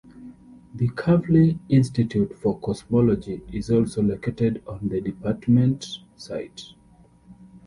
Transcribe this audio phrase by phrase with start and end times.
[0.73, 6.69] The Kavli Institute for Cosmology is also located on the department site.